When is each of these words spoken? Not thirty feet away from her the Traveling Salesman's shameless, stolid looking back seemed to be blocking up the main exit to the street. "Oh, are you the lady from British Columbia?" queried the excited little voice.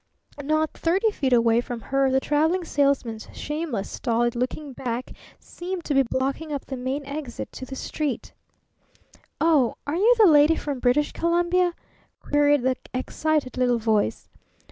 Not 0.41 0.71
thirty 0.73 1.11
feet 1.11 1.31
away 1.31 1.61
from 1.61 1.79
her 1.79 2.09
the 2.09 2.19
Traveling 2.19 2.65
Salesman's 2.65 3.27
shameless, 3.33 3.87
stolid 3.87 4.35
looking 4.35 4.73
back 4.73 5.11
seemed 5.39 5.85
to 5.85 5.93
be 5.93 6.01
blocking 6.01 6.51
up 6.51 6.65
the 6.65 6.75
main 6.75 7.05
exit 7.05 7.51
to 7.51 7.65
the 7.67 7.75
street. 7.75 8.33
"Oh, 9.39 9.75
are 9.85 9.95
you 9.97 10.15
the 10.17 10.25
lady 10.25 10.55
from 10.55 10.79
British 10.79 11.11
Columbia?" 11.11 11.75
queried 12.19 12.63
the 12.63 12.77
excited 12.95 13.57
little 13.57 13.77
voice. 13.77 14.27